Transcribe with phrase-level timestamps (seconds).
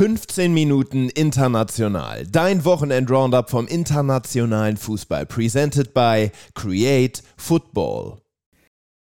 [0.00, 2.26] 15 Minuten international.
[2.26, 5.26] Dein Wochenend-Roundup vom internationalen Fußball.
[5.26, 8.16] Presented by Create Football.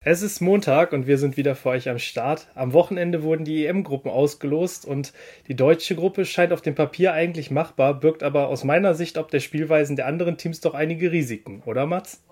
[0.04, 2.48] Es ist Montag und wir sind wieder für euch am Start.
[2.56, 5.12] Am Wochenende wurden die EM-Gruppen ausgelost und
[5.46, 9.30] die deutsche Gruppe scheint auf dem Papier eigentlich machbar, birgt aber aus meiner Sicht ob
[9.30, 12.24] der Spielweisen der anderen Teams doch einige Risiken, oder Mats?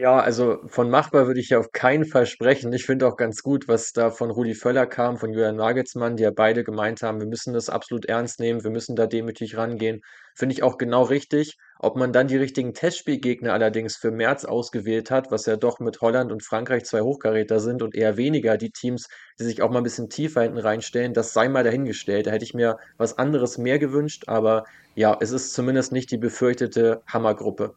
[0.00, 2.72] Ja, also von machbar würde ich ja auf keinen Fall sprechen.
[2.72, 6.22] Ich finde auch ganz gut, was da von Rudi Völler kam, von Julian Nagelsmann, die
[6.22, 10.00] ja beide gemeint haben, wir müssen das absolut ernst nehmen, wir müssen da demütig rangehen.
[10.36, 11.56] Finde ich auch genau richtig.
[11.80, 16.00] Ob man dann die richtigen Testspielgegner allerdings für März ausgewählt hat, was ja doch mit
[16.00, 19.08] Holland und Frankreich zwei Hochkaräter sind und eher weniger die Teams,
[19.40, 22.28] die sich auch mal ein bisschen tiefer hinten reinstellen, das sei mal dahingestellt.
[22.28, 24.62] Da hätte ich mir was anderes mehr gewünscht, aber
[24.94, 27.74] ja, es ist zumindest nicht die befürchtete Hammergruppe.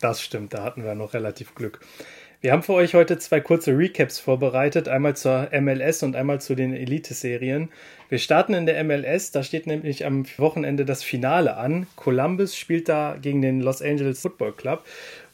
[0.00, 1.80] Das stimmt, da hatten wir noch relativ Glück.
[2.42, 6.54] Wir haben für euch heute zwei kurze Recaps vorbereitet, einmal zur MLS und einmal zu
[6.54, 7.70] den Elite-Serien.
[8.10, 11.86] Wir starten in der MLS, da steht nämlich am Wochenende das Finale an.
[11.96, 14.84] Columbus spielt da gegen den Los Angeles Football Club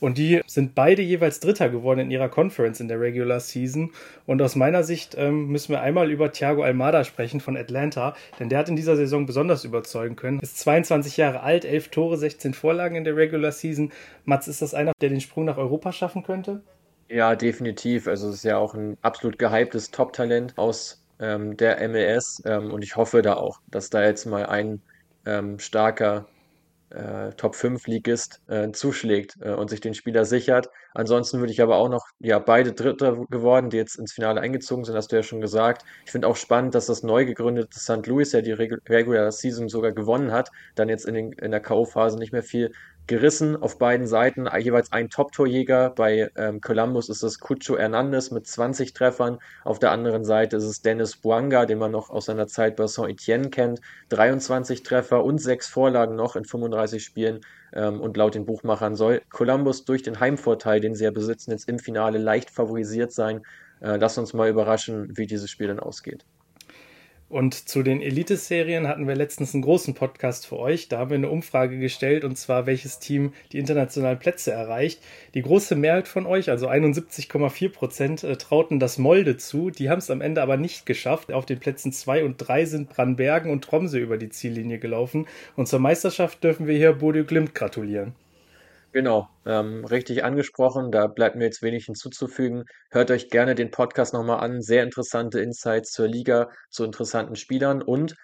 [0.03, 3.93] und die sind beide jeweils Dritter geworden in ihrer Conference in der Regular Season.
[4.27, 8.49] Und aus meiner Sicht ähm, müssen wir einmal über Thiago Almada sprechen von Atlanta, denn
[8.49, 10.41] der hat in dieser Saison besonders überzeugen können.
[10.41, 13.93] Ist 22 Jahre alt, 11 Tore, 16 Vorlagen in der Regular Season.
[14.25, 16.63] Mats, ist das einer, der den Sprung nach Europa schaffen könnte?
[17.09, 18.09] Ja, definitiv.
[18.09, 22.83] Also es ist ja auch ein absolut gehyptes Top-Talent aus ähm, der MLS ähm, und
[22.83, 24.83] ich hoffe da auch, dass da jetzt mal ein
[25.27, 26.27] ähm, starker
[26.93, 30.69] äh, Top 5 Ligist äh, zuschlägt äh, und sich den Spieler sichert.
[30.95, 34.85] Ansonsten würde ich aber auch noch, ja, beide Dritte geworden, die jetzt ins Finale eingezogen
[34.85, 35.85] sind, hast du ja schon gesagt.
[36.05, 38.07] Ich finde auch spannend, dass das neu gegründete St.
[38.07, 42.19] Louis ja die Regular Season sogar gewonnen hat, dann jetzt in, den, in der K.O.-Phase
[42.19, 42.73] nicht mehr viel
[43.07, 45.91] gerissen auf beiden Seiten, jeweils ein Top-Torjäger.
[45.91, 49.39] Bei ähm, Columbus ist es Cucho Hernandez mit 20 Treffern.
[49.65, 52.87] Auf der anderen Seite ist es Dennis Buanga, den man noch aus seiner Zeit bei
[52.87, 53.81] Saint-Etienne kennt.
[54.11, 57.41] 23 Treffer und 6 Vorlagen noch in 35 Spielen.
[57.73, 61.69] Ähm, und laut den Buchmachern soll Columbus durch den Heimvorteil, den sie ja besitzen, jetzt
[61.69, 63.43] im Finale leicht favorisiert sein.
[63.81, 66.25] Äh, lass uns mal überraschen, wie dieses Spiel dann ausgeht.
[67.33, 70.89] Und zu den Elite-Serien hatten wir letztens einen großen Podcast für euch.
[70.89, 75.01] Da haben wir eine Umfrage gestellt und zwar, welches Team die internationalen Plätze erreicht.
[75.33, 79.71] Die große Mehrheit von euch, also 71,4 Prozent, äh, trauten das Molde zu.
[79.71, 81.33] Die haben es am Ende aber nicht geschafft.
[81.33, 85.27] Auf den Plätzen 2 und 3 sind Brandbergen und Tromsø über die Ziellinie gelaufen.
[85.57, 88.13] Und zur Meisterschaft dürfen wir hier Bodø Glimt gratulieren.
[88.93, 90.91] Genau, ähm, richtig angesprochen.
[90.93, 92.65] Da bleibt mir jetzt wenig hinzuzufügen.
[92.91, 94.61] Hört euch gerne den Podcast nochmal an.
[94.61, 98.15] Sehr interessante Insights zur Liga, zu interessanten Spielern und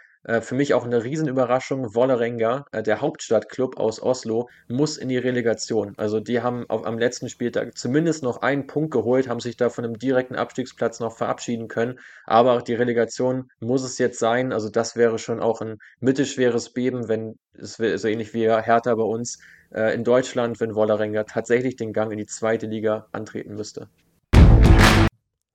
[0.41, 1.95] für mich auch eine Riesenüberraschung.
[1.95, 5.95] Wollerenga, äh, der Hauptstadtclub aus Oslo, muss in die Relegation.
[5.97, 9.71] Also die haben auf, am letzten Spieltag zumindest noch einen Punkt geholt, haben sich da
[9.71, 11.99] von einem direkten Abstiegsplatz noch verabschieden können.
[12.27, 14.53] Aber die Relegation muss es jetzt sein.
[14.53, 19.03] Also das wäre schon auch ein mittelschweres Beben, wenn es so ähnlich wie Hertha bei
[19.03, 19.39] uns
[19.73, 23.89] äh, in Deutschland, wenn Wollerenga tatsächlich den Gang in die zweite Liga antreten müsste.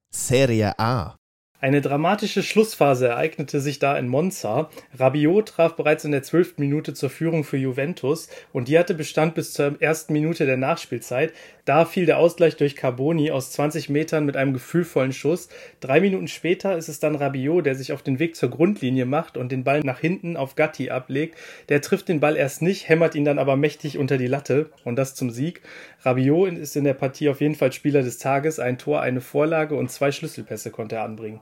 [0.09, 1.17] Serie A
[1.63, 4.69] eine dramatische Schlussphase ereignete sich da in Monza.
[4.99, 9.33] Rabiot traf bereits in der zwölften Minute zur Führung für Juventus und die hatte Bestand
[9.33, 11.31] bis zur ersten Minute der Nachspielzeit.
[11.63, 15.47] Da fiel der Ausgleich durch Carboni aus 20 Metern mit einem gefühlvollen Schuss.
[15.79, 19.37] Drei Minuten später ist es dann Rabiot, der sich auf den Weg zur Grundlinie macht
[19.37, 21.37] und den Ball nach hinten auf Gatti ablegt.
[21.69, 24.97] Der trifft den Ball erst nicht, hämmert ihn dann aber mächtig unter die Latte und
[24.97, 25.61] das zum Sieg.
[26.01, 28.59] Rabiot ist in der Partie auf jeden Fall Spieler des Tages.
[28.59, 31.39] Ein Tor, eine Vorlage und zwei Schlüsselpässe konnte er anbringen.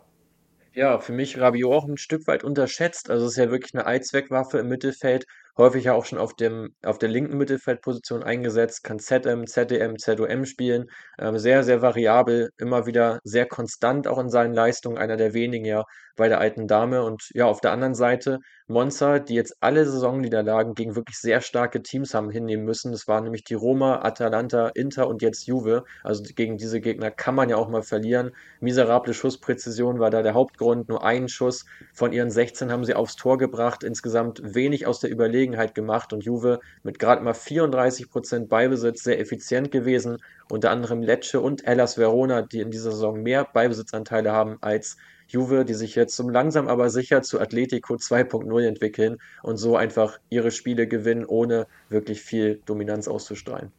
[0.73, 3.09] Ja, für mich Rabiot auch ein Stück weit unterschätzt.
[3.09, 5.25] Also es ist ja wirklich eine Allzweckwaffe im Mittelfeld,
[5.61, 10.45] häufig ja auch schon auf dem auf der linken Mittelfeldposition eingesetzt, kann ZM, ZDM, ZOM
[10.45, 10.87] spielen.
[11.19, 15.65] Ähm, sehr, sehr variabel, immer wieder sehr konstant auch in seinen Leistungen, einer der wenigen
[15.65, 15.83] ja
[16.17, 17.03] bei der alten Dame.
[17.03, 21.81] Und ja, auf der anderen Seite Monza, die jetzt alle Saisonniederlagen gegen wirklich sehr starke
[21.81, 22.91] Teams haben hinnehmen müssen.
[22.91, 25.83] Das waren nämlich die Roma, Atalanta, Inter und jetzt Juve.
[26.03, 28.31] Also gegen diese Gegner kann man ja auch mal verlieren.
[28.59, 30.89] Miserable Schusspräzision war da der Hauptgrund.
[30.89, 33.83] Nur einen Schuss von ihren 16 haben sie aufs Tor gebracht.
[33.83, 39.71] Insgesamt wenig aus der Überlegenheit gemacht und Juve mit gerade mal 34% Beibesitz sehr effizient
[39.71, 40.17] gewesen.
[40.49, 45.63] Unter anderem Lecce und Hellas Verona, die in dieser Saison mehr Beibesitzanteile haben als Juve,
[45.63, 50.51] die sich jetzt so langsam aber sicher zu Atletico 2.0 entwickeln und so einfach ihre
[50.51, 53.71] Spiele gewinnen, ohne wirklich viel Dominanz auszustrahlen.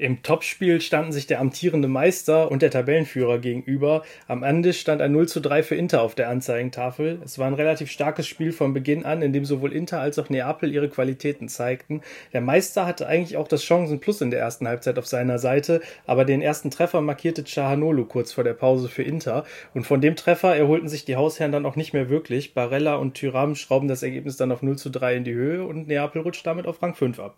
[0.00, 4.02] Im Topspiel standen sich der amtierende Meister und der Tabellenführer gegenüber.
[4.28, 7.20] Am Ende stand ein 0 zu 3 für Inter auf der Anzeigentafel.
[7.22, 10.30] Es war ein relativ starkes Spiel von Beginn an, in dem sowohl Inter als auch
[10.30, 12.00] Neapel ihre Qualitäten zeigten.
[12.32, 16.24] Der Meister hatte eigentlich auch das Chancenplus in der ersten Halbzeit auf seiner Seite, aber
[16.24, 19.44] den ersten Treffer markierte Chahanolu kurz vor der Pause für Inter.
[19.74, 22.54] Und von dem Treffer erholten sich die Hausherren dann auch nicht mehr wirklich.
[22.54, 25.88] Barella und Tyram schrauben das Ergebnis dann auf 0 zu 3 in die Höhe und
[25.88, 27.36] Neapel rutscht damit auf Rang 5 ab.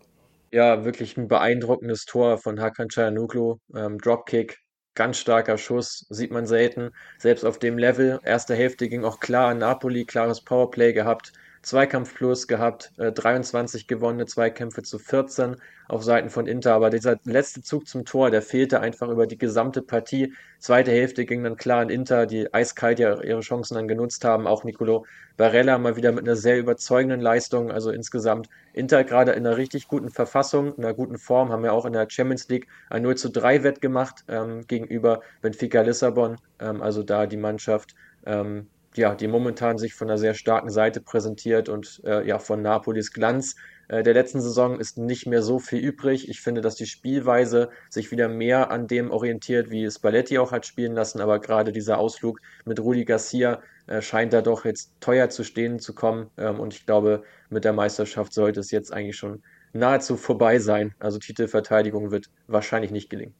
[0.53, 3.57] Ja, wirklich ein beeindruckendes Tor von Hakan Çalhanoğlu.
[3.75, 4.57] Ähm, Dropkick,
[4.93, 6.91] ganz starker Schuss, sieht man selten.
[7.17, 8.19] Selbst auf dem Level.
[8.23, 11.33] Erste Hälfte ging auch klar an Napoli, klares Powerplay gehabt.
[11.63, 15.55] Zweikampf plus gehabt, äh, 23 gewonnene Zweikämpfe zu 14
[15.87, 16.73] auf Seiten von Inter.
[16.73, 20.33] Aber dieser letzte Zug zum Tor, der fehlte einfach über die gesamte Partie.
[20.59, 24.45] Zweite Hälfte ging dann klar an Inter, die eiskalt ja ihre Chancen dann genutzt haben.
[24.45, 25.05] Auch Nicolo
[25.37, 27.71] Barella mal wieder mit einer sehr überzeugenden Leistung.
[27.71, 31.71] Also insgesamt Inter gerade in einer richtig guten Verfassung, in einer guten Form, haben ja
[31.71, 36.35] auch in der Champions League ein 0 zu 3 Wett gemacht ähm, gegenüber Benfica Lissabon.
[36.59, 37.95] Ähm, also da die Mannschaft
[38.25, 38.67] ähm,
[38.97, 43.11] ja, die momentan sich von einer sehr starken Seite präsentiert und äh, ja, von Napolis
[43.11, 43.55] Glanz
[43.87, 46.29] äh, der letzten Saison ist nicht mehr so viel übrig.
[46.29, 50.65] Ich finde, dass die Spielweise sich wieder mehr an dem orientiert, wie Spalletti auch hat
[50.65, 55.29] spielen lassen, aber gerade dieser Ausflug mit Rudi Garcia äh, scheint da doch jetzt teuer
[55.29, 59.17] zu stehen zu kommen ähm, und ich glaube, mit der Meisterschaft sollte es jetzt eigentlich
[59.17, 59.43] schon
[59.73, 60.95] nahezu vorbei sein.
[60.99, 63.35] Also Titelverteidigung wird wahrscheinlich nicht gelingen.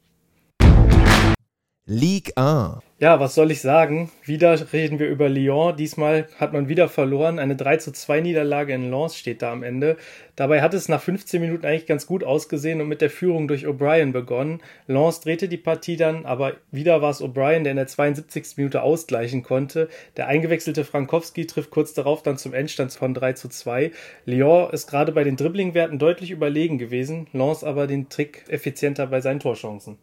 [1.86, 2.82] Ligue 1.
[3.00, 4.10] Ja, was soll ich sagen?
[4.24, 5.76] Wieder reden wir über Lyon.
[5.76, 7.40] Diesmal hat man wieder verloren.
[7.40, 9.98] Eine 3 zu 2 Niederlage in Lens steht da am Ende.
[10.38, 13.68] Dabei hat es nach 15 Minuten eigentlich ganz gut ausgesehen und mit der Führung durch
[13.68, 14.62] O'Brien begonnen.
[14.88, 18.56] Lens drehte die Partie dann, aber wieder war es O'Brien, der in der 72.
[18.56, 19.90] Minute ausgleichen konnte.
[20.16, 23.92] Der eingewechselte Frankowski trifft kurz darauf dann zum Endstand von 3 zu 2.
[24.26, 29.20] Lyon ist gerade bei den Dribblingwerten deutlich überlegen gewesen, Lens aber den Trick effizienter bei
[29.20, 29.98] seinen Torchancen.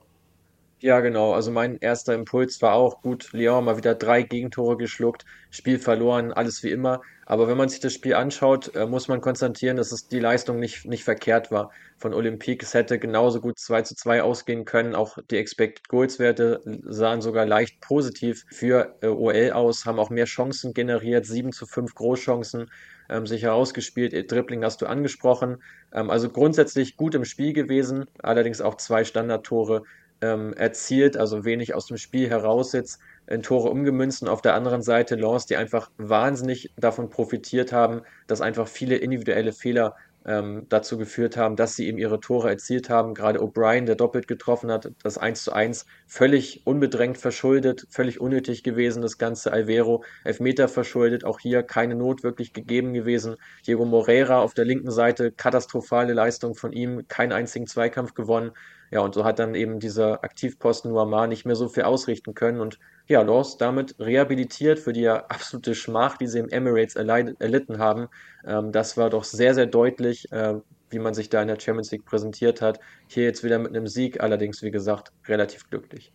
[0.82, 1.34] Ja, genau.
[1.34, 3.32] Also mein erster Impuls war auch gut.
[3.32, 7.02] Lyon mal wieder drei Gegentore geschluckt, Spiel verloren, alles wie immer.
[7.26, 10.58] Aber wenn man sich das Spiel anschaut, äh, muss man konstatieren, dass es die Leistung
[10.58, 12.64] nicht, nicht verkehrt war von Olympique.
[12.64, 14.94] Es hätte genauso gut 2 zu 2 ausgehen können.
[14.94, 20.08] Auch die Expected Goals Werte sahen sogar leicht positiv für äh, OL aus, haben auch
[20.08, 22.70] mehr Chancen generiert, 7 zu 5 Großchancen
[23.10, 24.32] ähm, sich herausgespielt.
[24.32, 25.62] Dribbling hast du angesprochen.
[25.92, 29.82] Ähm, also grundsätzlich gut im Spiel gewesen, allerdings auch zwei Standardtore
[30.20, 34.54] ähm, erzielt, also wenig aus dem Spiel heraus jetzt in Tore umgemünzt und auf der
[34.54, 39.94] anderen Seite Lens, die einfach wahnsinnig davon profitiert haben, dass einfach viele individuelle Fehler
[40.26, 43.14] ähm, dazu geführt haben, dass sie eben ihre Tore erzielt haben.
[43.14, 48.62] Gerade O'Brien, der doppelt getroffen hat, das 1 zu 1 völlig unbedrängt verschuldet, völlig unnötig
[48.62, 53.36] gewesen, das ganze Alvero, Elfmeter verschuldet, auch hier keine Not wirklich gegeben gewesen.
[53.66, 58.52] Diego Moreira auf der linken Seite, katastrophale Leistung von ihm, keinen einzigen Zweikampf gewonnen.
[58.90, 62.60] Ja, und so hat dann eben dieser Aktivposten Nuamar nicht mehr so viel ausrichten können.
[62.60, 68.08] Und ja, Laws damit rehabilitiert für die absolute Schmach, die sie im Emirates erlitten haben.
[68.44, 70.54] Ähm, das war doch sehr, sehr deutlich, äh,
[70.90, 72.80] wie man sich da in der Champions League präsentiert hat.
[73.06, 76.12] Hier jetzt wieder mit einem Sieg, allerdings, wie gesagt, relativ glücklich.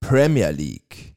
[0.00, 1.15] Premier League.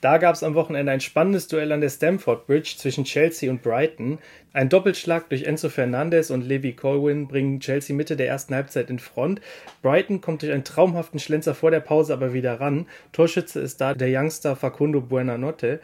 [0.00, 3.62] Da gab es am Wochenende ein spannendes Duell an der Stamford Bridge zwischen Chelsea und
[3.62, 4.18] Brighton.
[4.52, 8.98] Ein Doppelschlag durch Enzo Fernandez und Levi Colwyn bringen Chelsea Mitte der ersten Halbzeit in
[8.98, 9.40] Front.
[9.82, 12.86] Brighton kommt durch einen traumhaften Schlenzer vor der Pause aber wieder ran.
[13.12, 15.80] Torschütze ist da der Youngster Facundo Buenanotte.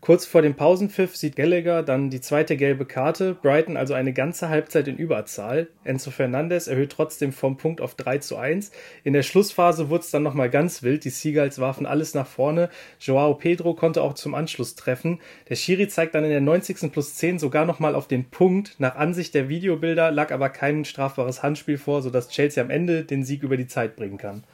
[0.00, 3.34] Kurz vor dem Pausenpfiff sieht Gallagher dann die zweite gelbe Karte.
[3.34, 5.68] Brighton also eine ganze Halbzeit in Überzahl.
[5.82, 8.70] Enzo Fernandez erhöht trotzdem vom Punkt auf 3 zu 1.
[9.02, 11.04] In der Schlussphase wurde es dann nochmal ganz wild.
[11.04, 12.70] Die Seagulls warfen alles nach vorne.
[13.00, 15.20] Joao Pedro konnte auch zum Anschluss treffen.
[15.48, 16.92] Der Schiri zeigt dann in der 90.
[16.92, 18.76] plus 10 sogar nochmal auf den Punkt.
[18.78, 23.24] Nach Ansicht der Videobilder lag aber kein strafbares Handspiel vor, sodass Chelsea am Ende den
[23.24, 24.44] Sieg über die Zeit bringen kann.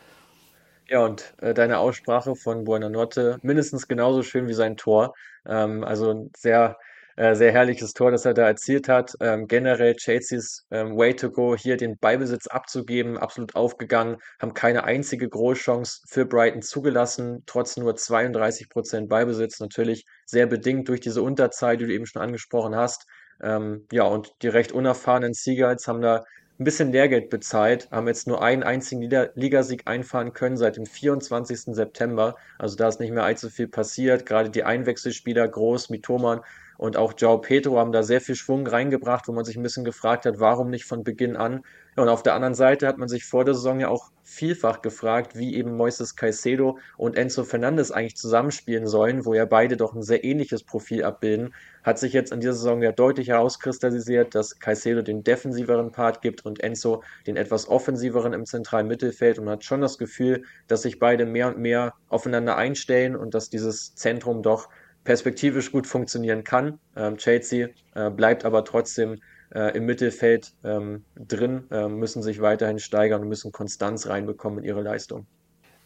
[0.89, 5.15] Ja, und äh, deine Aussprache von Buonanotte mindestens genauso schön wie sein Tor.
[5.47, 6.77] Ähm, also ein sehr,
[7.17, 9.15] äh, sehr herrliches Tor, das er da erzielt hat.
[9.21, 14.85] Ähm, generell Chelseas ähm, Way to go, hier den Beibesitz abzugeben, absolut aufgegangen, haben keine
[14.85, 21.23] einzige Großchance für Brighton zugelassen, trotz nur 32 Prozent Beibesitz, natürlich sehr bedingt durch diese
[21.23, 23.07] Unterzahl, die du eben schon angesprochen hast.
[23.43, 26.25] Ähm, ja, und die recht unerfahrenen Seagulls haben da
[26.59, 29.03] ein bisschen Lehrgeld bezahlt, haben jetzt nur einen einzigen
[29.35, 31.75] Ligasieg einfahren können seit dem 24.
[31.75, 32.37] September.
[32.59, 34.25] Also da ist nicht mehr allzu viel passiert.
[34.25, 36.43] Gerade die Einwechselspieler, Groß, Mithoman,
[36.77, 39.85] und auch Joao Pedro haben da sehr viel Schwung reingebracht, wo man sich ein bisschen
[39.85, 41.63] gefragt hat, warum nicht von Beginn an.
[41.97, 45.37] Und auf der anderen Seite hat man sich vor der Saison ja auch vielfach gefragt,
[45.37, 50.03] wie eben Moises Caicedo und Enzo Fernandes eigentlich zusammenspielen sollen, wo ja beide doch ein
[50.03, 51.55] sehr ähnliches Profil abbilden.
[51.85, 56.45] Hat sich jetzt in dieser Saison ja deutlich herauskristallisiert, dass Caicedo den defensiveren Part gibt
[56.45, 60.83] und Enzo den etwas offensiveren im zentralen Mittelfeld und man hat schon das Gefühl, dass
[60.83, 64.69] sich beide mehr und mehr aufeinander einstellen und dass dieses Zentrum doch
[65.05, 66.79] perspektivisch gut funktionieren kann.
[66.97, 69.21] Ähm, Chelsea äh, bleibt aber trotzdem
[69.55, 74.65] äh, im Mittelfeld ähm, drin, äh, müssen sich weiterhin steigern und müssen Konstanz reinbekommen in
[74.65, 75.27] ihre Leistung.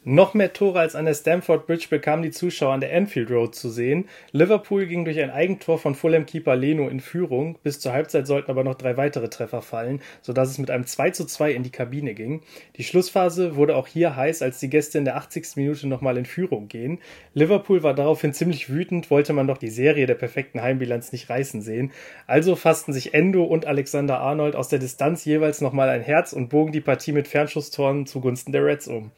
[0.04, 3.54] Noch mehr Tore als an der Stamford Bridge bekamen die Zuschauer an der Anfield Road
[3.54, 4.08] zu sehen.
[4.30, 7.58] Liverpool ging durch ein Eigentor von Fulham-Keeper Leno in Führung.
[7.64, 11.10] Bis zur Halbzeit sollten aber noch drei weitere Treffer fallen, sodass es mit einem 2
[11.10, 12.42] zu 2 in die Kabine ging.
[12.76, 15.56] Die Schlussphase wurde auch hier heiß, als die Gäste in der 80.
[15.56, 17.00] Minute nochmal in Führung gehen.
[17.34, 21.60] Liverpool war daraufhin ziemlich wütend, wollte man doch die Serie der perfekten Heimbilanz nicht reißen
[21.60, 21.90] sehen.
[22.26, 26.48] Also fassten sich Endo und Alexander Arnold aus der Distanz jeweils nochmal ein Herz und
[26.48, 29.10] bogen die Partie mit Fernschusstoren zugunsten der Reds um.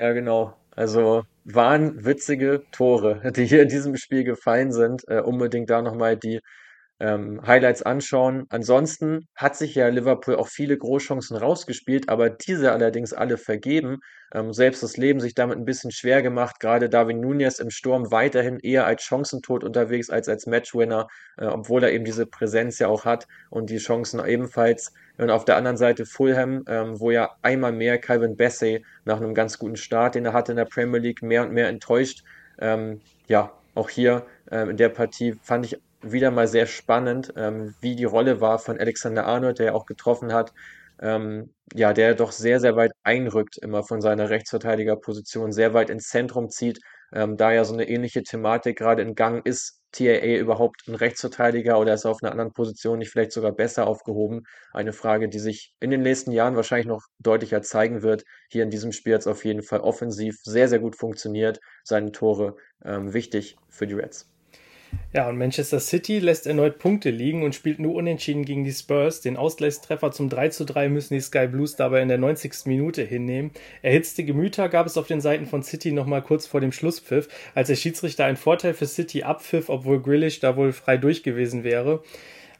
[0.00, 0.56] Ja, genau.
[0.70, 5.02] Also waren witzige Tore, die hier in diesem Spiel gefallen sind.
[5.08, 6.40] Äh, unbedingt da nochmal die
[7.00, 8.46] ähm, Highlights anschauen.
[8.50, 14.00] Ansonsten hat sich ja Liverpool auch viele Großchancen rausgespielt, aber diese allerdings alle vergeben.
[14.32, 16.60] Ähm, selbst das Leben sich damit ein bisschen schwer gemacht.
[16.60, 21.82] Gerade Darwin Nunez im Sturm weiterhin eher als Chancentod unterwegs als als Matchwinner, äh, obwohl
[21.82, 24.92] er eben diese Präsenz ja auch hat und die Chancen ebenfalls.
[25.16, 29.34] Und auf der anderen Seite Fulham, ähm, wo ja einmal mehr Calvin Bassey nach einem
[29.34, 32.22] ganz guten Start, den er hatte in der Premier League, mehr und mehr enttäuscht.
[32.58, 37.74] Ähm, ja, auch hier ähm, in der Partie fand ich wieder mal sehr spannend, ähm,
[37.80, 40.52] wie die Rolle war von Alexander Arnold, der ja auch getroffen hat.
[41.00, 46.08] Ähm, ja, der doch sehr, sehr weit einrückt, immer von seiner Rechtsverteidigerposition, sehr weit ins
[46.08, 46.80] Zentrum zieht,
[47.12, 51.78] ähm, da ja so eine ähnliche Thematik gerade in Gang ist, TAA überhaupt ein Rechtsverteidiger
[51.78, 54.42] oder ist er auf einer anderen Position nicht vielleicht sogar besser aufgehoben?
[54.72, 58.24] Eine Frage, die sich in den nächsten Jahren wahrscheinlich noch deutlicher zeigen wird.
[58.48, 61.60] Hier in diesem Spiel hat es auf jeden Fall offensiv sehr, sehr gut funktioniert.
[61.82, 64.30] Seine Tore ähm, wichtig für die Reds.
[65.12, 69.20] Ja, und Manchester City lässt erneut Punkte liegen und spielt nur unentschieden gegen die Spurs.
[69.20, 72.66] Den Ausgleichstreffer zum 3 zu 3 müssen die Sky Blues dabei in der 90.
[72.66, 73.50] Minute hinnehmen.
[73.82, 77.68] Erhitzte Gemüter gab es auf den Seiten von City nochmal kurz vor dem Schlusspfiff, als
[77.68, 82.02] der Schiedsrichter einen Vorteil für City abpfiff, obwohl Grillish da wohl frei durch gewesen wäre.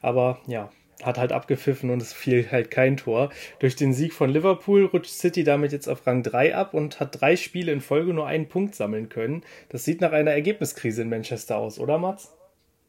[0.01, 0.71] Aber ja,
[1.03, 3.29] hat halt abgepfiffen und es fiel halt kein Tor.
[3.59, 7.19] Durch den Sieg von Liverpool rutscht City damit jetzt auf Rang 3 ab und hat
[7.21, 9.43] drei Spiele in Folge nur einen Punkt sammeln können.
[9.69, 12.33] Das sieht nach einer Ergebniskrise in Manchester aus, oder Mats?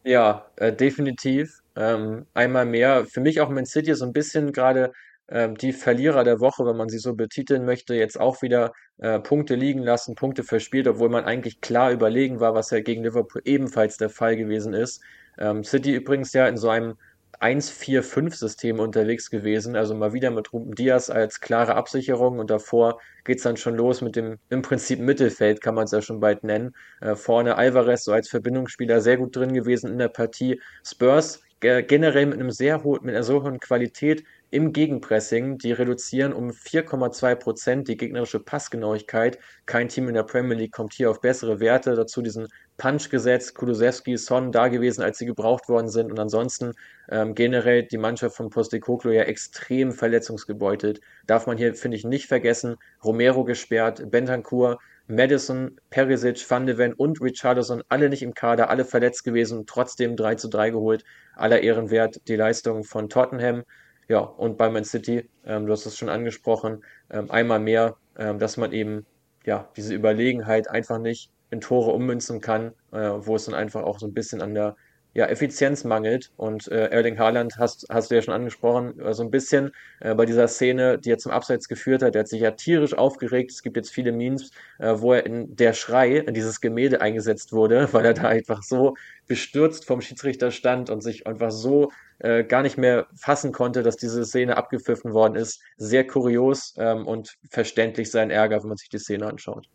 [0.05, 1.61] Ja, äh, definitiv.
[1.77, 3.07] Ähm, einmal mehr.
[3.07, 4.93] Für mich auch Man City so ein bisschen gerade
[5.29, 9.19] ähm, die Verlierer der Woche, wenn man sie so betiteln möchte, jetzt auch wieder äh,
[9.21, 13.43] Punkte liegen lassen, Punkte verspielt, obwohl man eigentlich klar überlegen war, was ja gegen Liverpool
[13.45, 15.03] ebenfalls der Fall gewesen ist.
[15.39, 16.97] Ähm, City übrigens ja in so einem
[17.41, 19.77] 1-4-5-System unterwegs gewesen.
[19.77, 23.77] Also mal wieder mit Ruben Diaz als klare Absicherung und davor geht es dann schon
[23.77, 26.75] los mit dem im Prinzip Mittelfeld, kann man es ja schon bald nennen.
[27.01, 30.61] Äh, vorne Alvarez so als Verbindungsspieler sehr gut drin gewesen in der Partie.
[30.85, 35.57] Spurs generell mit einem sehr hohen, mit einer so hohen Qualität im Gegenpressing.
[35.59, 39.39] Die reduzieren um 4,2 Prozent die gegnerische Passgenauigkeit.
[39.65, 41.95] Kein Team in der Premier League kommt hier auf bessere Werte.
[41.95, 46.11] Dazu diesen Punch gesetzt, Kulusewski, Son da gewesen, als sie gebraucht worden sind.
[46.13, 46.73] Und ansonsten
[47.11, 51.01] ähm, generell die Mannschaft von Postecoglou ja extrem verletzungsgebeutelt.
[51.27, 52.77] Darf man hier, finde ich, nicht vergessen.
[53.03, 58.85] Romero gesperrt, Bentancur, Madison, Perisic, Van de Ven und Richardson alle nicht im Kader, alle
[58.85, 61.05] verletzt gewesen, trotzdem 3 zu 3 geholt.
[61.35, 63.65] Aller Ehrenwert die Leistung von Tottenham.
[64.13, 68.39] Ja, und bei Man City, ähm, du hast es schon angesprochen, ähm, einmal mehr, ähm,
[68.39, 69.07] dass man eben
[69.47, 73.99] ja diese Überlegenheit einfach nicht in Tore ummünzen kann, äh, wo es dann einfach auch
[73.99, 74.77] so ein bisschen an der
[75.15, 76.31] ja, Effizienz mangelt.
[76.37, 80.15] Und äh, Erling Haaland hast, hast du ja schon angesprochen, äh, so ein bisschen äh,
[80.15, 82.15] bei dieser Szene, die er zum Abseits geführt hat.
[82.15, 83.51] Der hat sich ja tierisch aufgeregt.
[83.51, 87.53] Es gibt jetzt viele Memes, äh, wo er in der Schrei in dieses Gemälde eingesetzt
[87.53, 88.95] wurde, weil er da einfach so
[89.27, 93.97] bestürzt vom Schiedsrichter stand und sich einfach so äh, gar nicht mehr fassen konnte, dass
[93.97, 95.61] diese Szene abgepfiffen worden ist.
[95.77, 99.69] Sehr kurios ähm, und verständlich sein Ärger, wenn man sich die Szene anschaut.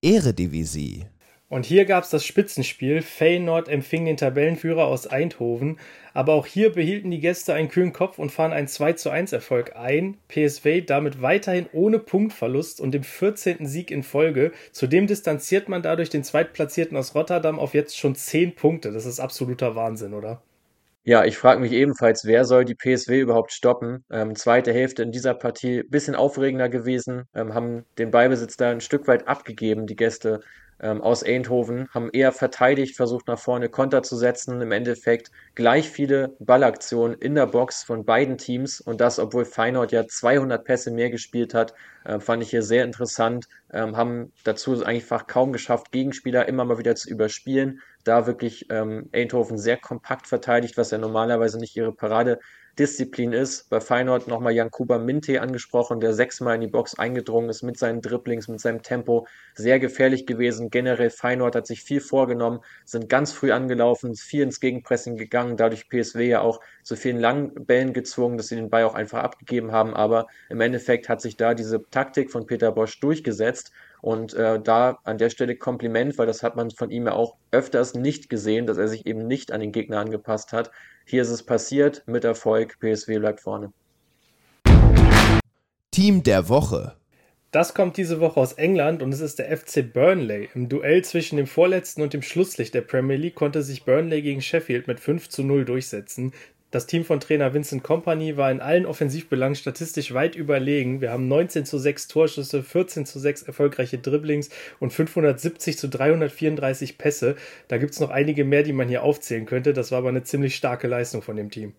[0.00, 1.06] Eredivisie
[1.50, 3.00] und hier gab es das Spitzenspiel.
[3.00, 5.78] Feyenoord empfing den Tabellenführer aus Eindhoven.
[6.12, 9.32] Aber auch hier behielten die Gäste einen kühlen Kopf und fahren einen 2 zu 1
[9.32, 10.18] Erfolg ein.
[10.28, 13.66] PSV damit weiterhin ohne Punktverlust und dem 14.
[13.66, 14.52] Sieg in Folge.
[14.72, 18.92] Zudem distanziert man dadurch den Zweitplatzierten aus Rotterdam auf jetzt schon 10 Punkte.
[18.92, 20.42] Das ist absoluter Wahnsinn, oder?
[21.04, 24.04] Ja, ich frage mich ebenfalls, wer soll die PSW überhaupt stoppen?
[24.10, 28.82] Ähm, zweite Hälfte in dieser Partie bisschen aufregender gewesen, ähm, haben den Ballbesitz da ein
[28.82, 30.40] Stück weit abgegeben, die Gäste
[30.80, 34.60] ähm, aus Eindhoven, haben eher verteidigt, versucht nach vorne Konter zu setzen.
[34.60, 39.92] Im Endeffekt gleich viele Ballaktionen in der Box von beiden Teams und das, obwohl Feyenoord
[39.92, 43.46] ja 200 Pässe mehr gespielt hat, äh, fand ich hier sehr interessant.
[43.72, 47.80] Ähm, haben dazu einfach kaum geschafft, Gegenspieler immer mal wieder zu überspielen.
[48.04, 52.38] Da wirklich ähm, Eindhoven sehr kompakt verteidigt, was ja normalerweise nicht ihre Parade
[52.78, 53.68] Disziplin ist.
[53.70, 57.76] Bei Feyenoord nochmal Jan Kuba Minte angesprochen, der sechsmal in die Box eingedrungen ist mit
[57.78, 59.26] seinen Dribblings, mit seinem Tempo.
[59.54, 60.70] Sehr gefährlich gewesen.
[60.70, 65.88] Generell Feyenoord hat sich viel vorgenommen, sind ganz früh angelaufen, viel ins Gegenpressing gegangen, dadurch
[65.88, 69.72] PSW ja auch zu vielen langen Bällen gezwungen, dass sie den Ball auch einfach abgegeben
[69.72, 69.94] haben.
[69.94, 73.72] Aber im Endeffekt hat sich da diese Taktik von Peter Bosch durchgesetzt.
[74.00, 77.36] Und äh, da an der Stelle Kompliment, weil das hat man von ihm ja auch
[77.50, 80.70] öfters nicht gesehen, dass er sich eben nicht an den Gegner angepasst hat.
[81.04, 83.72] Hier ist es passiert, mit Erfolg, PSW bleibt vorne.
[85.90, 86.94] Team der Woche.
[87.50, 90.50] Das kommt diese Woche aus England und es ist der FC Burnley.
[90.54, 94.42] Im Duell zwischen dem vorletzten und dem Schlusslicht der Premier League konnte sich Burnley gegen
[94.42, 96.34] Sheffield mit 5 zu 0 durchsetzen.
[96.70, 101.00] Das Team von Trainer Vincent Company war in allen Offensivbelangen statistisch weit überlegen.
[101.00, 106.98] Wir haben 19 zu 6 Torschüsse, 14 zu 6 erfolgreiche Dribblings und 570 zu 334
[106.98, 107.36] Pässe.
[107.68, 109.72] Da gibt es noch einige mehr, die man hier aufzählen könnte.
[109.72, 111.72] Das war aber eine ziemlich starke Leistung von dem Team.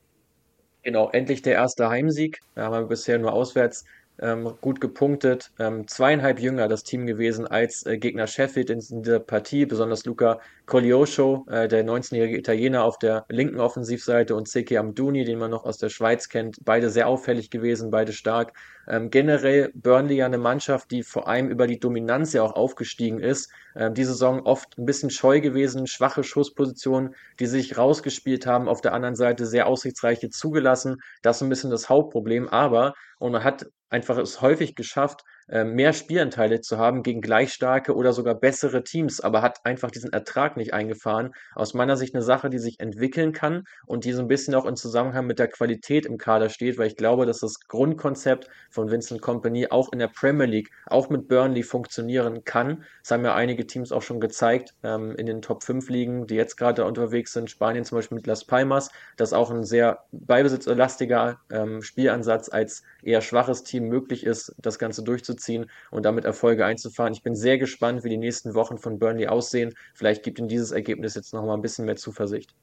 [0.81, 2.39] Genau, endlich der erste Heimsieg.
[2.55, 3.85] Da haben wir bisher nur auswärts
[4.21, 5.51] ähm, gut gepunktet.
[5.59, 10.39] Ähm, zweieinhalb jünger das Team gewesen als äh, Gegner Sheffield in dieser Partie, besonders Luca
[10.65, 15.65] Coglioscio, äh, der 19-jährige Italiener auf der linken Offensivseite und Seki Amduni, den man noch
[15.65, 16.57] aus der Schweiz kennt.
[16.63, 18.53] Beide sehr auffällig gewesen, beide stark.
[18.87, 23.19] Ähm, generell Burnley ja eine Mannschaft, die vor allem über die Dominanz ja auch aufgestiegen
[23.19, 23.51] ist.
[23.75, 28.67] Ähm, die Saison oft ein bisschen scheu gewesen, schwache Schusspositionen, die sich rausgespielt haben.
[28.67, 30.97] Auf der anderen Seite sehr aussichtsreiche zugelassen.
[31.21, 32.47] Das ist ein bisschen das Hauptproblem.
[32.47, 37.51] Aber, und man hat einfach es häufig geschafft, äh, mehr Spielanteile zu haben gegen gleich
[37.53, 41.31] starke oder sogar bessere Teams, aber hat einfach diesen Ertrag nicht eingefahren.
[41.55, 44.65] Aus meiner Sicht eine Sache, die sich entwickeln kann und die so ein bisschen auch
[44.65, 48.91] in Zusammenhang mit der Qualität im Kader steht, weil ich glaube, dass das Grundkonzept von
[48.91, 52.83] Vincent Company auch in der Premier League, auch mit Burnley funktionieren kann.
[53.01, 56.35] Das haben ja einige Teams auch schon gezeigt ähm, in den Top 5 Ligen, die
[56.35, 57.49] jetzt gerade unterwegs sind.
[57.49, 63.21] Spanien zum Beispiel mit Las Palmas, das auch ein sehr beibesitzlastiger ähm, Spielansatz als eher
[63.21, 67.13] schwaches Team möglich ist, das Ganze durchzuziehen ziehen und damit Erfolge einzufahren.
[67.13, 69.73] Ich bin sehr gespannt, wie die nächsten Wochen von Burnley aussehen.
[69.93, 72.53] Vielleicht gibt ihm dieses Ergebnis jetzt noch mal ein bisschen mehr Zuversicht.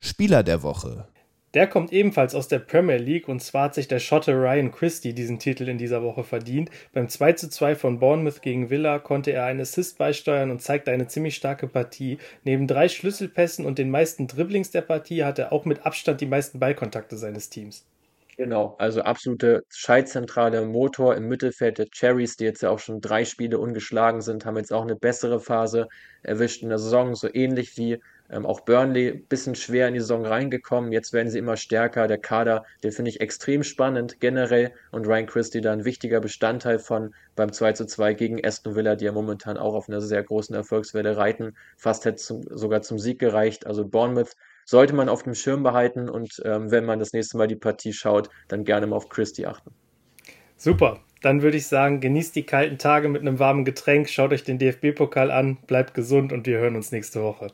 [0.00, 1.06] Spieler der Woche.
[1.52, 5.14] Der kommt ebenfalls aus der Premier League und zwar hat sich der Schotte Ryan Christie
[5.14, 6.70] diesen Titel in dieser Woche verdient.
[6.92, 10.92] Beim 2 zu 2 von Bournemouth gegen Villa konnte er einen Assist beisteuern und zeigte
[10.92, 12.18] eine ziemlich starke Partie.
[12.44, 16.26] Neben drei Schlüsselpässen und den meisten Dribblings der Partie hatte er auch mit Abstand die
[16.26, 17.84] meisten Ballkontakte seines Teams.
[18.40, 23.26] Genau, also absolute schaltzentrale Motor im Mittelfeld der Cherries, die jetzt ja auch schon drei
[23.26, 25.88] Spiele ungeschlagen sind, haben jetzt auch eine bessere Phase
[26.22, 28.00] erwischt in der Saison, so ähnlich wie
[28.30, 32.16] ähm, auch Burnley, bisschen schwer in die Saison reingekommen, jetzt werden sie immer stärker, der
[32.16, 37.14] Kader, den finde ich extrem spannend generell und Ryan Christie da ein wichtiger Bestandteil von
[37.36, 40.56] beim 2 zu 2 gegen Aston Villa, die ja momentan auch auf einer sehr großen
[40.56, 42.26] Erfolgswelle reiten, fast hätte es
[42.58, 44.34] sogar zum Sieg gereicht, also Bournemouth
[44.70, 47.92] sollte man auf dem Schirm behalten und ähm, wenn man das nächste Mal die Partie
[47.92, 49.74] schaut, dann gerne mal auf Christie achten.
[50.56, 54.44] Super, dann würde ich sagen, genießt die kalten Tage mit einem warmen Getränk, schaut euch
[54.44, 57.48] den DFB-Pokal an, bleibt gesund und wir hören uns nächste Woche.